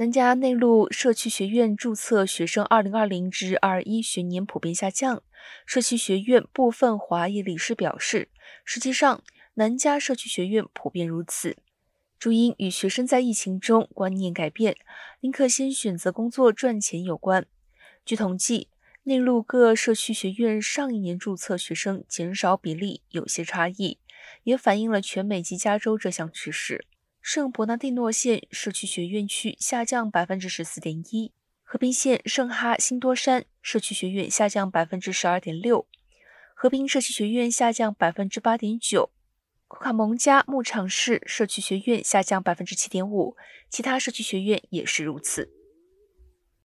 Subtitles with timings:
[0.00, 5.22] 南加内陆社区学院注册学生二零二零至二一学年普遍下降。
[5.66, 8.30] 社区学院部分华裔理事表示，
[8.64, 9.22] 实际上
[9.56, 11.58] 南加社区学院普遍如此，
[12.18, 14.74] 主因与学生在疫情中观念改变，
[15.20, 17.46] 宁可先选择工作赚钱有关。
[18.06, 18.68] 据统计，
[19.02, 23.98] 内陆各社区学院上一年注册学生减少比例有些差异，
[24.44, 26.86] 也反映了全美及加州这项趋势。
[27.20, 31.32] 圣伯纳蒂诺县社区学院区下降百分之十四点一，
[31.62, 35.86] 河滨县圣哈辛多山社区学院下降百分之十二点六，
[36.54, 39.10] 河滨社区学院下降百分之八点九，
[39.68, 43.36] 库卡蒙加牧场市社区学院下降百分之七点五，
[43.68, 45.52] 其他社区学院也是如此。